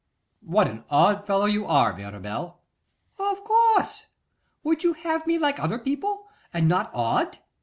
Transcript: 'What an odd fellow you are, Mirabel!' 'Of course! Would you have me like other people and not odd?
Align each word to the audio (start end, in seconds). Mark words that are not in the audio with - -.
'What 0.39 0.67
an 0.67 0.83
odd 0.89 1.27
fellow 1.27 1.45
you 1.45 1.67
are, 1.67 1.95
Mirabel!' 1.95 2.59
'Of 3.19 3.43
course! 3.43 4.07
Would 4.63 4.83
you 4.83 4.93
have 4.93 5.27
me 5.27 5.37
like 5.37 5.59
other 5.59 5.77
people 5.77 6.27
and 6.51 6.67
not 6.67 6.89
odd? 6.91 7.37